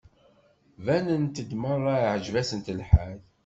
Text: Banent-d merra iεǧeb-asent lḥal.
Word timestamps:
Banent-d 0.85 1.51
merra 1.61 1.93
iεǧeb-asent 1.99 2.67
lḥal. 2.79 3.19